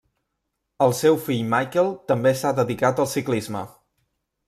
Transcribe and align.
El 0.85 0.95
seu 0.99 1.19
fill 1.27 1.45
Michael 1.53 1.93
també 2.13 2.35
s'ha 2.43 2.57
dedicat 2.63 3.07
al 3.07 3.15
ciclisme. 3.17 3.67